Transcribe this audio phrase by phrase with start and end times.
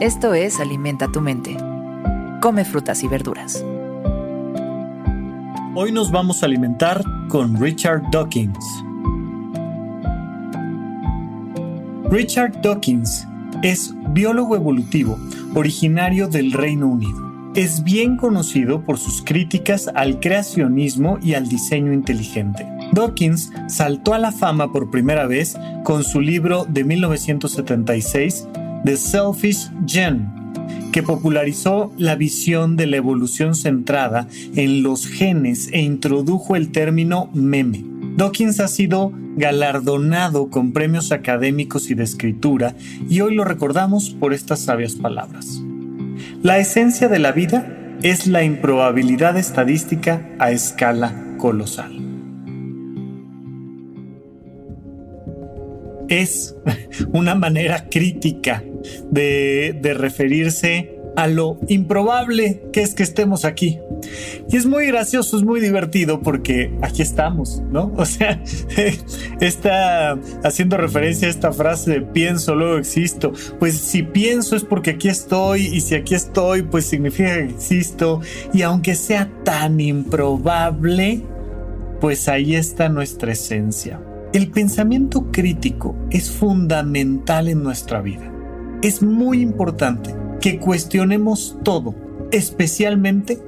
[0.00, 1.56] Esto es Alimenta tu mente.
[2.40, 3.64] Come frutas y verduras.
[5.74, 8.64] Hoy nos vamos a alimentar con Richard Dawkins.
[12.08, 13.26] Richard Dawkins
[13.64, 15.18] es biólogo evolutivo
[15.56, 17.50] originario del Reino Unido.
[17.56, 22.64] Es bien conocido por sus críticas al creacionismo y al diseño inteligente.
[22.92, 28.46] Dawkins saltó a la fama por primera vez con su libro de 1976
[28.84, 30.28] The Selfish Gen,
[30.92, 37.30] que popularizó la visión de la evolución centrada en los genes e introdujo el término
[37.34, 37.84] meme.
[38.16, 42.74] Dawkins ha sido galardonado con premios académicos y de escritura
[43.08, 45.60] y hoy lo recordamos por estas sabias palabras.
[46.42, 52.08] La esencia de la vida es la improbabilidad estadística a escala colosal.
[56.08, 56.56] es
[57.12, 58.62] una manera crítica
[59.10, 63.80] de, referirse a lo improbable que es que estemos aquí.
[64.48, 67.92] Y es muy gracioso, es muy divertido porque aquí estamos, ¿no?
[67.96, 68.40] O sea,
[69.40, 73.32] está haciendo referencia a esta frase de pienso, luego existo.
[73.58, 78.20] Pues si pienso es porque aquí estoy y si aquí estoy, pues significa que existo.
[78.52, 81.22] Y aunque sea tan improbable,
[82.00, 84.00] pues ahí está nuestra esencia.
[84.32, 88.30] El pensamiento crítico es fundamental en nuestra vida.
[88.82, 91.94] Es muy importante que cuestionemos todo,
[92.30, 93.38] especialmente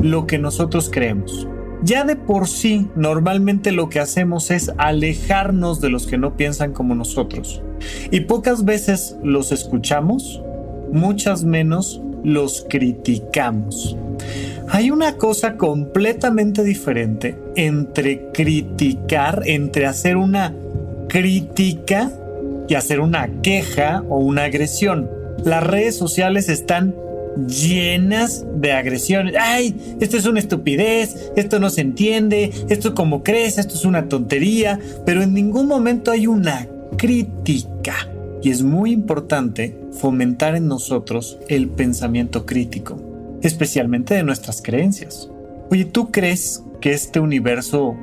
[0.00, 1.48] lo que nosotros creemos.
[1.82, 6.72] Ya de por sí, normalmente lo que hacemos es alejarnos de los que no piensan
[6.72, 7.62] como nosotros.
[8.10, 10.42] Y pocas veces los escuchamos,
[10.92, 13.96] muchas menos los criticamos.
[14.68, 20.54] Hay una cosa completamente diferente entre criticar, entre hacer una
[21.08, 22.10] crítica
[22.68, 25.10] y hacer una queja o una agresión.
[25.44, 26.94] Las redes sociales están
[27.46, 29.34] llenas de agresiones.
[29.38, 34.08] Ay, esto es una estupidez, esto no se entiende, esto como crees, esto es una
[34.08, 36.66] tontería, pero en ningún momento hay una
[36.96, 37.94] crítica.
[38.42, 43.06] Y es muy importante fomentar en nosotros el pensamiento crítico
[43.42, 45.30] especialmente de nuestras creencias.
[45.70, 47.96] Oye, ¿tú crees que este universo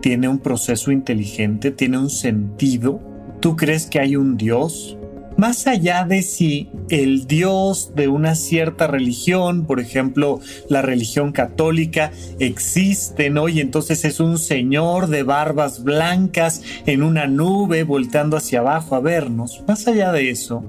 [0.00, 3.00] tiene un proceso inteligente, tiene un sentido?
[3.42, 4.96] ¿Tú crees que hay un Dios?
[5.36, 10.38] Más allá de si el Dios de una cierta religión, por ejemplo,
[10.68, 13.48] la religión católica, existe, ¿no?
[13.48, 19.00] Y entonces es un señor de barbas blancas en una nube volteando hacia abajo a
[19.00, 19.64] vernos.
[19.66, 20.64] Más allá de eso,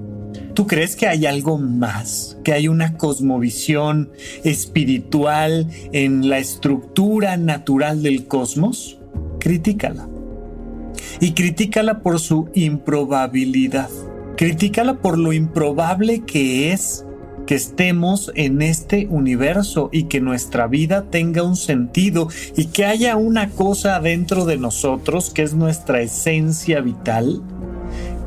[0.54, 2.38] ¿Tú crees que hay algo más?
[2.44, 4.10] ¿Que hay una cosmovisión
[4.42, 8.98] espiritual en la estructura natural del cosmos?
[9.40, 10.08] Critícala.
[11.20, 13.90] Y critícala por su improbabilidad.
[14.36, 17.04] Critícala por lo improbable que es
[17.46, 23.16] que estemos en este universo y que nuestra vida tenga un sentido y que haya
[23.16, 27.42] una cosa dentro de nosotros que es nuestra esencia vital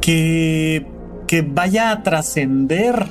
[0.01, 0.85] que
[1.28, 3.05] que vaya a trascender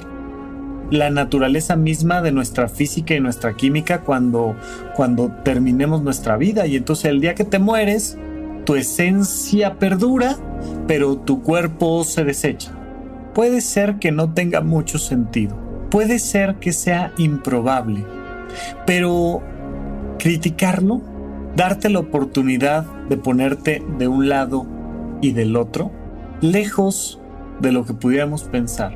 [0.90, 4.56] la naturaleza misma de nuestra física y nuestra química cuando,
[4.94, 6.66] cuando terminemos nuestra vida.
[6.66, 8.16] Y entonces el día que te mueres,
[8.66, 10.37] tu esencia perdura,
[10.87, 12.72] pero tu cuerpo se desecha.
[13.32, 15.56] Puede ser que no tenga mucho sentido.
[15.88, 18.04] Puede ser que sea improbable.
[18.84, 19.41] Pero
[20.18, 21.01] criticarlo,
[21.54, 24.66] darte la oportunidad de ponerte de un lado
[25.22, 25.92] y del otro,
[26.41, 27.21] lejos
[27.60, 28.92] de lo que pudiéramos pensar,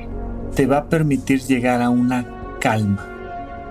[0.55, 2.27] te va a permitir llegar a una
[2.61, 3.07] calma.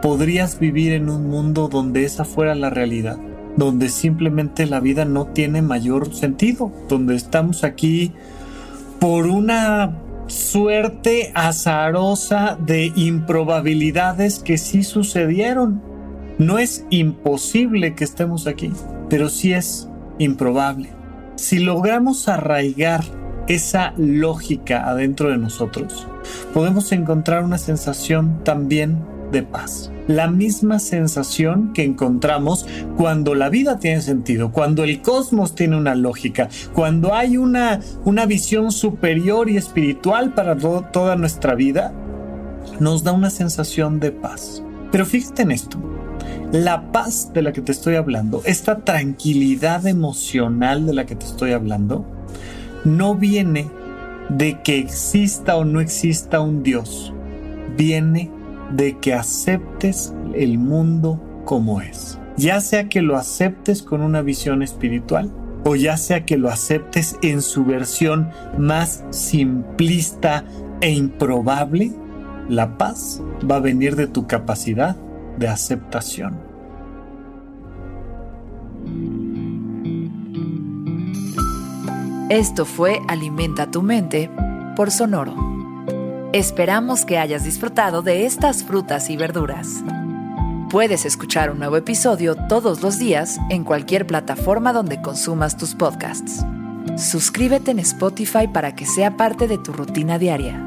[0.02, 3.18] Podrías vivir en un mundo donde esa fuera la realidad,
[3.60, 8.14] donde simplemente la vida no tiene mayor sentido, donde estamos aquí
[9.00, 9.98] por una
[10.28, 15.82] suerte azarosa de improbabilidades que sí sucedieron.
[16.38, 18.72] No es imposible que estemos aquí,
[19.10, 19.90] pero sí es
[20.20, 20.90] improbable.
[21.36, 23.04] Si logramos arraigar
[23.50, 26.08] esa lógica adentro de nosotros,
[26.54, 29.92] podemos encontrar una sensación también de paz.
[30.08, 32.66] La misma sensación que encontramos
[32.98, 38.26] cuando la vida tiene sentido, cuando el cosmos tiene una lógica, cuando hay una, una
[38.26, 41.94] visión superior y espiritual para toda nuestra vida,
[42.80, 44.64] nos da una sensación de paz.
[44.92, 45.78] Pero fíjate en esto,
[46.52, 51.26] la paz de la que te estoy hablando, esta tranquilidad emocional de la que te
[51.26, 52.06] estoy hablando,
[52.84, 53.68] no viene
[54.30, 57.14] de que exista o no exista un Dios,
[57.78, 58.32] viene
[58.72, 62.20] de que aceptes el mundo como es.
[62.38, 65.32] Ya sea que lo aceptes con una visión espiritual
[65.66, 70.46] o ya sea que lo aceptes en su versión más simplista
[70.82, 71.92] e improbable,
[72.48, 74.96] la paz va a venir de tu capacidad
[75.38, 76.50] de aceptación.
[82.30, 84.30] Esto fue Alimenta tu mente
[84.76, 85.59] por Sonoro.
[86.34, 89.84] Esperamos que hayas disfrutado de estas frutas y verduras.
[90.70, 96.46] Puedes escuchar un nuevo episodio todos los días en cualquier plataforma donde consumas tus podcasts.
[96.98, 100.64] Suscríbete en Spotify para que sea parte de tu rutina diaria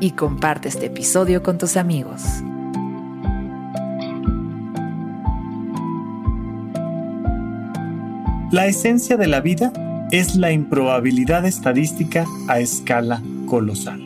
[0.00, 2.22] y comparte este episodio con tus amigos.
[8.50, 9.72] La esencia de la vida
[10.10, 14.05] es la improbabilidad estadística a escala colosal.